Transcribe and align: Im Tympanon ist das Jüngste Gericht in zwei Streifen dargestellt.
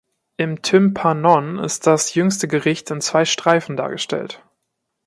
Im 0.37 0.63
Tympanon 0.63 1.59
ist 1.59 1.85
das 1.85 2.15
Jüngste 2.15 2.47
Gericht 2.47 2.89
in 2.89 3.01
zwei 3.01 3.23
Streifen 3.23 3.77
dargestellt. 3.77 4.43